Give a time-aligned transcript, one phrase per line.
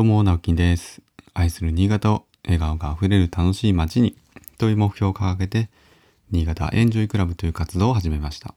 [0.00, 1.02] どうも、直樹です。
[1.34, 4.16] 愛する新潟を笑顔があふれる楽しい街に
[4.56, 5.68] という目標を掲げて、
[6.30, 8.54] 新潟エンジョイクラブという活動を始めました。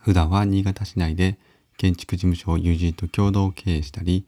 [0.00, 1.38] 普段は新潟市内で
[1.76, 4.26] 建築事務所を友人と共同経営したり、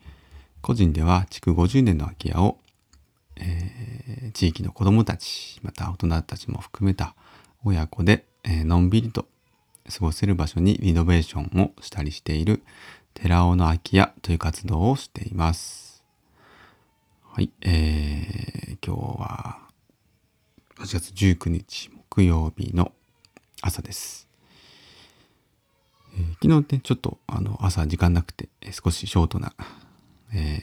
[0.61, 2.59] 個人では築50年の空き家を、
[3.35, 7.17] えー、地域の子どもたち、また大人たちも含めた
[7.65, 9.27] 親子で、えー、のんびりと
[9.91, 12.63] 過ごせる場所にリノベーションをしたりしている
[13.15, 15.88] 寺尾の空き家という活動をしています。
[17.39, 19.59] はい、えー、今日は
[20.81, 22.91] 8月19日木曜日の
[23.63, 24.27] 朝です。
[26.17, 29.53] えー、昨日ね、ちょっとあの朝時間なくて少しショートな、
[30.35, 30.59] え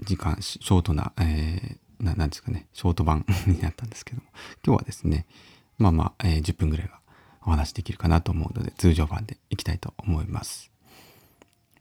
[0.00, 4.28] ー、時間、ショートな、えー、ななんですかね、ショート版 になったんですけども、
[4.64, 5.26] 今日はですね、
[5.78, 7.00] まあまあ、えー、10分ぐらいは
[7.44, 10.70] お話できるかなと思うので、通常版でいきたいと思います。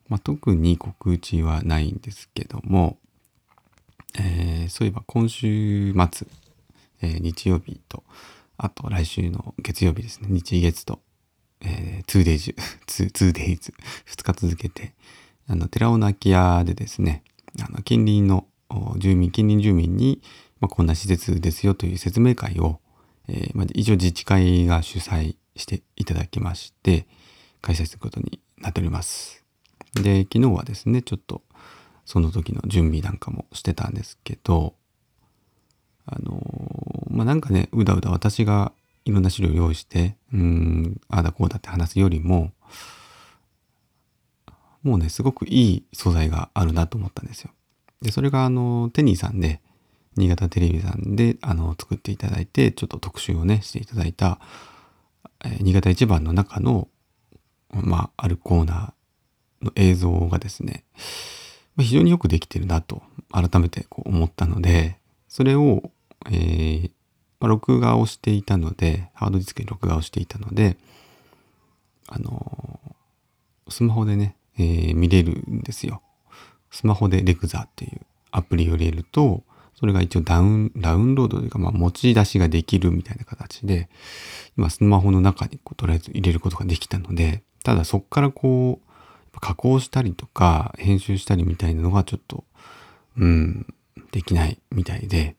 [0.07, 2.97] まあ、特に告知はないんですけども、
[4.17, 6.27] えー、そういえば今週末、
[7.01, 8.03] えー、日曜日と、
[8.57, 10.99] あと来週の月曜日ですね、日月と、
[11.61, 12.55] えー、2days、
[12.87, 13.73] 2days、
[14.05, 14.93] 2日続けて、
[15.47, 17.23] あの、寺尾の空き家でですね、
[17.61, 18.47] あの、近隣の
[18.97, 20.21] 住民、近隣住民に、
[20.59, 22.79] まあ、こんな施設ですよという説明会を、
[23.27, 27.07] えー、まあ、一応自治会が主催していただきまして、
[27.61, 29.43] 開催することになっております。
[29.93, 31.41] で、昨日はですね、ちょっと
[32.09, 34.73] その時の準備なんかもしてたんですけど、
[36.07, 36.41] あの
[37.11, 38.71] まあ、なんかね、うだうだ私が
[39.05, 42.51] いろんな資料を用意して、うん、ああだこうだって話すよりも、
[44.81, 47.51] もうね、すごくいい素材があるなと思ったんですよ。
[48.01, 49.61] で、それがあの、テニーさんで、
[50.17, 54.39] 新潟テレビさんで、あの、作っていただいて、ちょっと特集をね、していただいた、
[55.45, 56.87] えー、新潟一番の中の、
[57.69, 60.85] まあ、あるコーナーの映像がですね、
[61.77, 65.91] 非常によくできてるなと、改めてこう思ったので、それを、
[66.27, 66.91] えー、
[67.39, 70.77] まあ、録画をしていたので、ハードディスクに録画をしていたので、
[72.07, 76.01] あのー、スマホでね、えー、見れるんですよ。
[76.71, 78.01] スマホでレクザっていう
[78.31, 79.43] アプリを入れると、
[79.79, 83.89] それが一応ダウン、ダウンロードというか、まあ、持ち出しができるみたいな形で、
[84.57, 88.88] 今、スマホの中にこうとりあえず入れることができたので、ただそこからこう、
[89.39, 92.43] 加工したりとか、編集したりみたいなのがちょっと、
[93.17, 93.73] うん、
[94.11, 95.35] できないみたいで、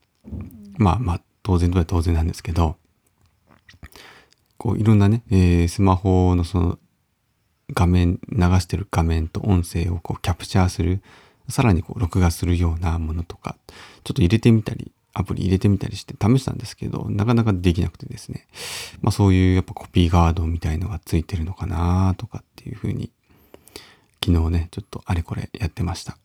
[0.77, 2.77] まあまあ、当然とは当然なんですけど、
[4.57, 6.79] こう、いろんなね、えー、スマホのその、
[7.73, 11.01] 画面、流してる画面と音声をこうキャプチャーする
[11.51, 13.57] さらにこう録画するようなものとか、
[14.03, 18.47] ちょっと入れてみたり、アプリ入れてみたりして試したんですけど、なかなかできなくてですね。
[19.01, 23.11] まあそういうやっぱコピーガードみたいのがついてるのかなとかっていうふうに、
[24.23, 26.17] 昨日ね、ちょっとあれこれやってました。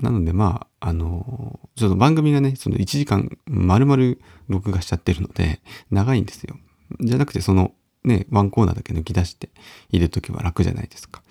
[0.00, 4.16] なのでまあ、あの、ちょっと番組がね、その1時間丸々
[4.48, 6.56] 録画しちゃってるので、長いんですよ。
[7.00, 7.72] じゃなくてその
[8.04, 9.50] ね、ワンコーナーだけ抜き出して
[9.90, 11.22] 入れとけば楽じゃないですか。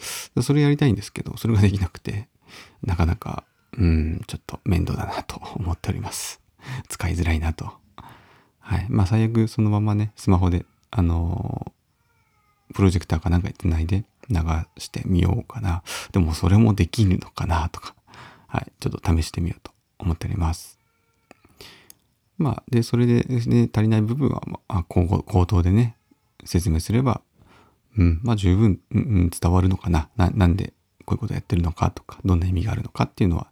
[0.42, 2.28] それやりたいんですけど、それができなくて、
[2.82, 3.44] なかなか、
[3.78, 6.42] うん、ちょっと面倒だなと思っております。
[6.90, 7.72] 使いづらいなと。
[8.60, 8.88] はい。
[8.90, 11.72] まあ最悪そのままね、スマホで、あの、
[12.74, 14.40] プロジェクターかなんかにつないで流
[14.78, 15.84] してみようかな。
[16.12, 17.70] でもそれもできるのかな？
[17.70, 17.96] とか、
[18.48, 18.72] はい。
[18.80, 20.80] ちょっと試してみようと思っております。
[22.38, 25.96] まあ、で、それででね、足りない部分は、まあ、口頭でね、
[26.44, 27.22] 説明すれば、
[27.98, 30.10] うん、まあ十分、うん、伝わるのかな？
[30.18, 30.74] な、なんで
[31.06, 31.92] こういうことやってるのか？
[31.92, 33.04] とか、どんな意味があるのか？
[33.04, 33.48] っていうのは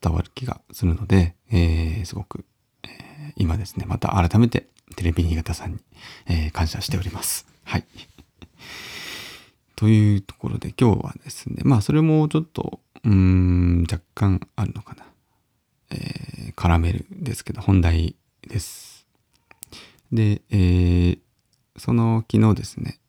[0.00, 2.44] 伝わる気がするので、えー、すごく、
[2.84, 4.66] えー、今ですね、また改めて
[4.96, 5.78] テレビ新潟さんに、
[6.26, 7.46] えー、感謝しております。
[7.64, 7.84] はい。
[9.80, 15.06] というところで今日はですね、まあそれもちょっと、うん、若干あるのかな。
[15.90, 18.14] えー、絡めるんですけど、本題
[18.46, 19.06] です。
[20.12, 21.18] で、えー、
[21.78, 23.00] その昨日ですね、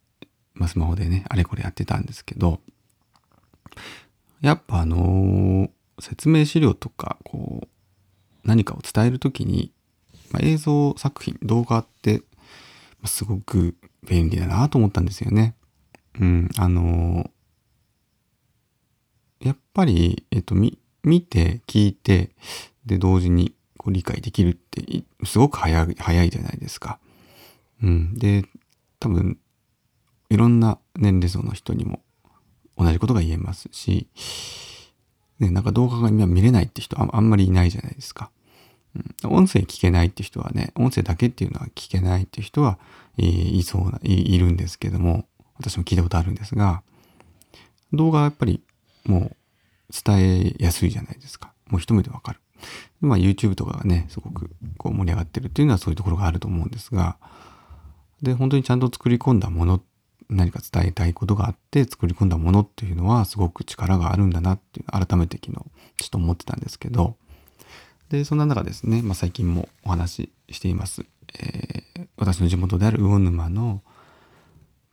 [0.53, 2.61] まあ、スマホでね、あれこれやってたんですけど、
[4.39, 7.67] やっぱあのー、説明資料とか、こう、
[8.45, 9.73] 何かを伝えるときに、
[10.31, 12.21] まあ、映像作品、動画って、
[13.03, 13.75] すごく
[14.07, 15.55] 便利だなと思ったんですよね。
[16.19, 22.31] うん、あのー、やっぱり、えっと、見、見て、聞いて、
[22.85, 26.99] で、同時にこう理解できるって、すごく早い、早いじゃないですか。
[27.81, 28.17] うん。
[28.17, 28.45] で、
[28.99, 29.37] 多分、
[30.29, 32.01] いろんな年齢層の人にも
[32.77, 34.07] 同じことが言えますし、
[35.39, 38.29] ね、なんか動画が今見れないって人あんまりいないじゃないですか。
[39.23, 42.77] うん、音声聞けないって人はね、音声だけっていうのは聞けないって人は、
[43.17, 45.25] えー、いそうな、いるんですけども、
[45.61, 46.83] 私も聞いたことあるんですが、
[47.93, 48.61] 動画はやっぱり
[49.05, 49.35] もう
[50.05, 51.53] 伝えやすいじゃないですか。
[51.69, 52.39] もう一目でわかる。
[52.99, 57.17] まあ YouTube とかがね、すごくこう盛り上がってるっていうのはそういうところがあると思うんですが、
[58.21, 59.81] で、本当にちゃんと作り込んだもの、
[60.29, 65.65] 何か伝えたいことがあって作り込んだものっていうのはすごく力があるんだなっていう改めて昨日
[65.97, 67.17] ちょっと思ってたんですけど、
[68.09, 71.05] で、そんな中ですね、まあ最近もお話ししています。
[71.39, 73.81] えー、私の地元である魚沼の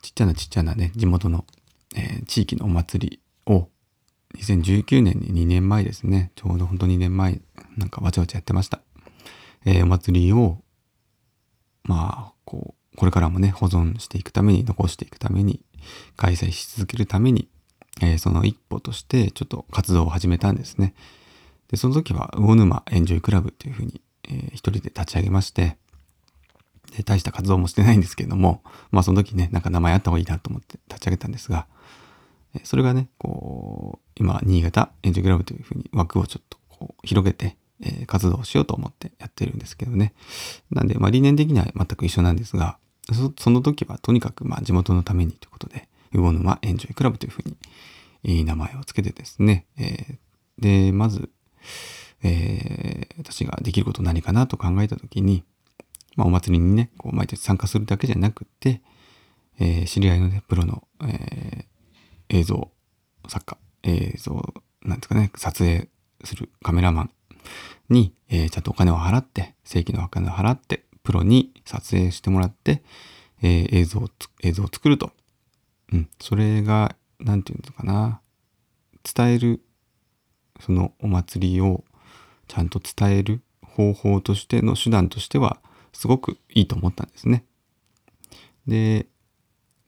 [0.03, 1.45] ちっちゃなちっちゃなね、地元の、
[1.97, 3.69] えー、地域のお祭りを
[4.37, 7.41] 2019年に2年前ですね、ちょうど本当2年前、
[7.77, 8.81] なんかわちゃわちゃやってました。
[9.65, 10.59] えー、お祭りを、
[11.85, 15.61] まあ、こう、これからもね、保存していくために、残していくために、
[16.17, 17.49] 開催し続けるために、
[18.00, 20.95] えー、その一歩として、ちょっと活動を始めたんですね。
[21.69, 25.79] で、その時は、魚沼エンジョイクラブっていうふうに、えー、一人で立ち上げまして、
[27.05, 31.67] 大した活動もしてないんですけれども、まあその時ね、なんか名前あった方がいいなと思って立ち上げたんですが、
[32.64, 40.14] それがね、こう、今、新潟エンジョイクラブというふうに枠をちょっとこう広げて、え、活動しようと思ってやってるんですけどね。
[40.70, 42.79] なんで、まあ理念的には全く一緒なんですが、
[43.12, 47.56] そその時はとにかくまあ地元のためにということで、魚沼エンジョイクラブというふうに、
[48.25, 51.31] いい名前をつけてですね、えー、で、まず、
[52.23, 55.44] えー、私ができること何かなと考えた時に、
[56.19, 58.82] まあ、お祭りにね、こう毎年参加するだけじゃなくて、
[59.61, 62.70] えー、知り合いのね、プロの、えー、映像
[63.29, 65.88] 作家、映像、なんですかね、撮影
[66.25, 67.11] するカメラマン
[67.88, 72.82] に、えー、ちゃんとお金を払って、正規のお金を払って、プロに撮影してもらって、
[73.41, 74.09] えー、映像を、
[74.43, 75.12] 映像を作ると。
[75.93, 76.09] うん。
[76.21, 78.21] それが、なんていうのかな。
[79.05, 79.62] 伝える、
[80.59, 81.85] そのお祭りを
[82.49, 85.61] ちゃんと伝える方法としての手段としては、
[85.93, 87.44] すごくいいと思ったんですね。
[88.67, 89.06] で、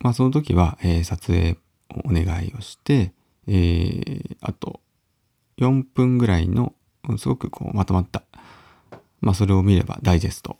[0.00, 1.58] まあその時は、えー、撮影
[1.90, 3.12] をお願いをして、
[3.46, 4.80] えー、あと
[5.58, 6.74] 4分ぐらいの
[7.18, 8.22] すごくこうまとまった、
[9.20, 10.56] まあそれを見ればダイジェスト、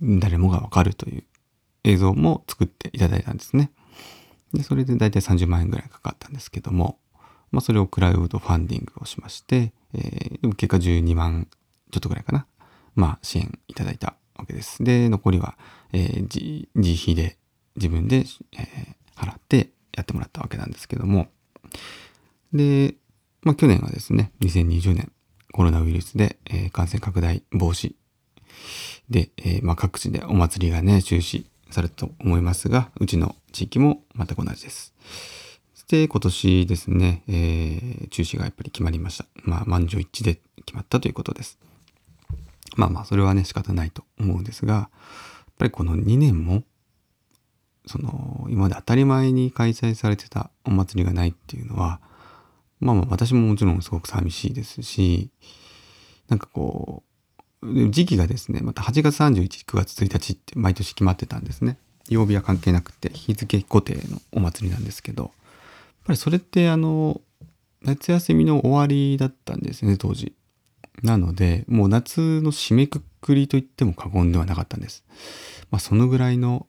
[0.00, 1.24] 誰もがわかるという
[1.84, 3.70] 映像も作っていただいたんですね。
[4.52, 6.98] で、それで大体30万円ぐらいかかったんですけども、
[7.50, 11.48] まあそれをクラウドファンディングをしまして、えー、結果12万
[11.90, 12.46] ちょっとぐらいかな。
[12.94, 14.82] まあ支援いただいたわけです。
[14.82, 15.56] で、残りは、
[15.92, 17.36] えー、自費で
[17.76, 18.26] 自分で、えー、
[19.16, 21.28] 払ってやってもらったわけなんですけども。
[22.52, 22.94] で、
[23.42, 25.12] まあ去年はですね、2020年
[25.52, 27.94] コロナウイルスで、えー、感染拡大防止
[29.10, 34.94] で、えー、まあ各地でお祭りがね、中止されたと思いますが、うちの地域も全く同じです。
[35.74, 39.26] そして今年ですね、えー、中止がやっぱり決まりました。
[39.42, 41.58] まあ満場一致で決まったということです。
[42.76, 44.88] まあまあ、それはね、仕方ないと思うんですが、や
[45.50, 46.62] っぱりこの2年も、
[47.86, 52.00] その、今まで当たり前に開催されてたお祭りがないっていうのは、
[52.80, 55.30] まあまあ、私ももちろんすごく寂しいですし、
[56.28, 57.02] なんかこ
[57.62, 61.78] う、時期がですね、また8月31、9月1日って毎年決まってたんですね。
[62.08, 65.32] 曜日は関係なくて、日付固定のお祭りなんですけど、やっ
[66.06, 67.20] ぱりそれってあの、
[67.82, 70.34] 夏休みの終わりだったんですね、当時。
[71.02, 75.04] なので、もう夏の締めくくりと言っても過言ではなかったんです。
[75.70, 76.66] まあ、そのぐらいの、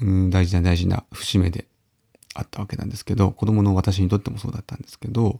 [0.00, 1.66] うん、大事な大事な節目で
[2.34, 5.32] あったわけなんですけど、子供の私にとってもそうだったんですけど、やっ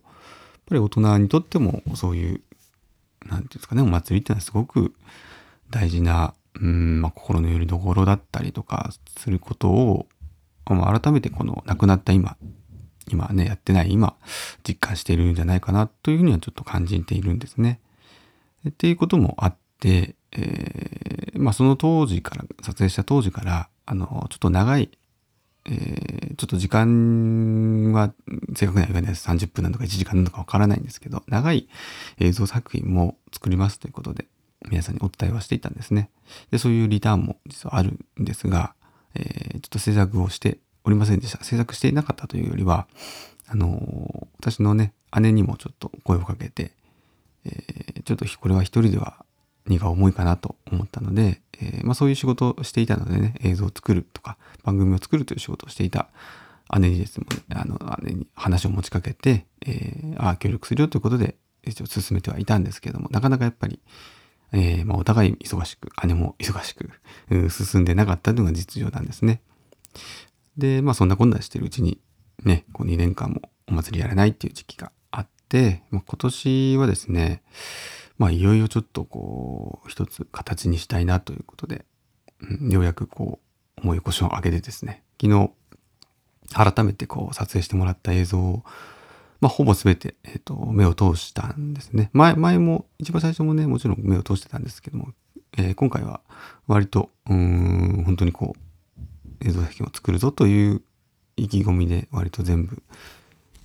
[0.67, 2.41] ぱり大人にとってもそういう、
[3.27, 4.95] なんていうんですかね、お祭りっていうのはすごく
[5.71, 10.07] 大事な、うん、まあ、心の拠り所だったりとかすることを、
[10.67, 12.37] まあ、改めてこの亡くなった今、
[13.11, 14.17] 今ね、やってない今、
[14.67, 17.81] 実感しているんじゃないかなというふうにはちょっと感じているんですね。
[18.69, 24.91] っていうこともあって、えー、まあその当時から、撮影した当時から、あの、ちょっと長い、
[25.65, 28.13] えー、ちょっと時間は
[28.55, 29.29] 正確には言わないです。
[29.29, 31.69] 30分なのか1時間なのかわからないんですけど、長い
[32.19, 34.27] 映像作品も作りますということで、
[34.71, 36.11] 皆さんにお伝えはしていたんですね。
[36.51, 38.75] で、そういうリターンも実はあるんですが、
[39.15, 41.43] えー、ちょっと制作をしておりませんでした。
[41.45, 42.87] 制作していなかったというよりは、
[43.47, 46.73] あの私のね、姉にもちょっと声をかけて、
[47.45, 49.25] えー、ちょっとこれは一人では
[49.67, 56.09] 荷が重いかなと思ったので、えー、まあ、そういう仕事をしていたのでね、映像を作るとか、番組を作るという仕事をしていた
[56.79, 63.81] 姉にですね、あの、姉に話を持ちかけて、えー、ああ、協力するよということで、一応進めてはいたんですけども、なかなかやっぱり、
[64.53, 66.91] えー、まあ、お互い忙しく、姉も忙しく、
[67.51, 69.43] 進んでなかったというのが実情なんですね。
[70.57, 72.01] で、まあ、そんなこんなしてるうちに、
[72.45, 74.93] ね、こう2年間もお祭りやらないっていう時期が
[75.49, 77.43] で、まあ、今年はですね、
[78.19, 81.85] まあいよいよちょっとこう、一つ形にしたいなということで、
[82.41, 83.41] うん、ようやくこ
[83.77, 85.51] う、思い起こしを上げてですね、昨日、
[86.53, 88.65] 改めてこう、撮影してもらった映像を
[89.41, 92.11] まあ、ほぼ全て、えっ、と、目を通したんですね。
[92.13, 95.13] 前、前も、一番最初もね、もちろん目を通してたんですけども、
[95.57, 96.21] えー、今回は
[96.67, 100.83] 割と、うん、本当にこう、映像作品を作るぞという
[101.37, 102.83] 意気込みで割と全部、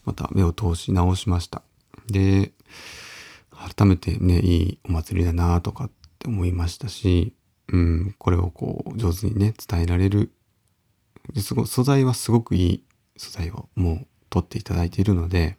[0.05, 1.63] また目を通し直しました。
[2.07, 2.53] で、
[3.75, 7.33] 改めてね、いいお祭りだなとかって思いましたし、
[7.69, 10.31] うん、これをこう、上手にね、伝えられる。
[11.33, 12.83] ですご素材はすごくいい
[13.15, 15.57] 素材をもう取っていただいているので、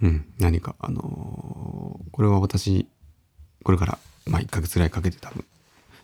[0.00, 2.86] うん、何か、あのー、これは私、
[3.64, 5.44] これから、まあ、1ヶ月ぐらいかけて多分、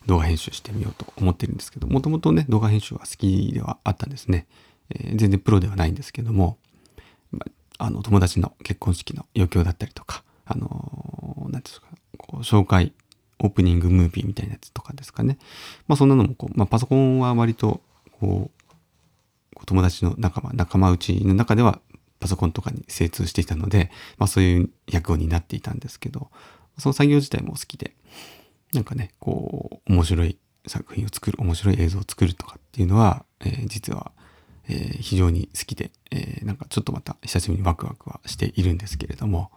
[0.06, 4.46] 動画編集してみようと思ってるんですけど、もともとね、動画編集は好きではあったんですね。
[4.90, 6.58] えー、全然プロではないんですけども、
[7.78, 11.88] あ、の、友達の結婚式の余興だったりとか、あのー、なんですか、
[12.18, 12.92] こう、紹介、
[13.38, 15.38] オープニングムービーみたいなやつとかですかね。
[15.88, 17.80] まあ、そんなのもこう、まあ、パソコンは割と、
[18.20, 18.64] こう、
[19.66, 21.80] 友達の仲間、仲間内の中では
[22.20, 26.30] パソコンとかに精通していたので、まあそういう役を担っていたんですけど、
[26.78, 27.94] その作業自体も好きで、
[28.72, 34.12] なんかね、こう、面白い作品を作る、面白い映像を作るとかっていうのは、えー、実は、
[34.68, 39.50] えー、非常に好きで、えー、なんかちょっとまた久しぶりにワクワクはしているんですけれども、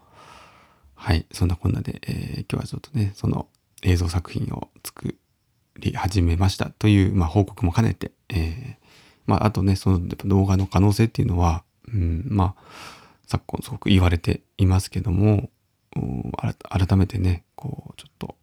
[0.96, 3.48] はい、そんなこんなで、えー、今日はちょっとね、その
[3.84, 5.16] 映像作品を作
[5.78, 8.78] り始めましたという、まあ、報告も兼ねて、え、
[9.26, 12.64] まあ、あとね、その動画の可能性っていうのは、うん、まあ、
[13.28, 15.50] 昨今すごく言われていますけども、
[16.70, 18.36] 改めてね、こう、ちょっと、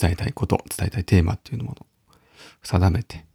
[0.00, 1.76] 伝えたいこと、伝えたいテーマっていうのを
[2.62, 3.26] 定めて、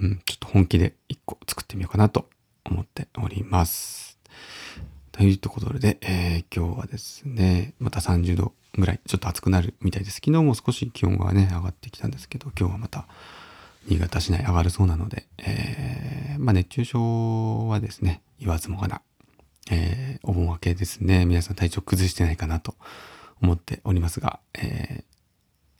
[0.00, 2.28] うん、ちょっと本気で一個作ってみようかなと
[2.64, 4.18] 思っております。
[5.12, 10.16] というころで、えー、今日はですね、また30度ぐらい、ちょっと暑くなるみたいです。
[10.24, 13.06] 昨日も少し気温がね、上がってきたんですけど、今日はまた
[13.88, 19.02] 新潟市内上がるそうなので、えー、まあ、熱中症はですね、言わずもがな、
[19.70, 22.76] えー、お盆明けですね、皆さん体調崩してないかなと
[23.42, 25.04] 思っておりますが、えー、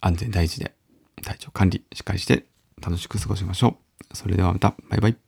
[0.01, 0.75] 安全第一で
[1.23, 2.45] 体調管理しっかりして
[2.83, 3.88] 楽しく過ごしましょう。
[4.13, 5.28] それではまた、バイバイ。